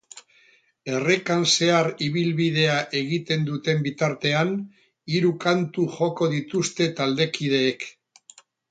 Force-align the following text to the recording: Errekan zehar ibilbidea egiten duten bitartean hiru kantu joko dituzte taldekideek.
Errekan 0.93 1.43
zehar 1.55 1.89
ibilbidea 2.05 2.79
egiten 3.03 3.45
duten 3.51 3.85
bitartean 3.89 4.53
hiru 5.15 5.33
kantu 5.47 5.89
joko 6.01 6.35
dituzte 6.37 6.91
taldekideek. 7.03 7.91